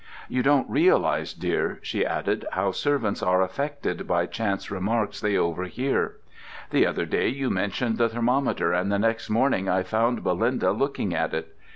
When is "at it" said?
11.13-11.55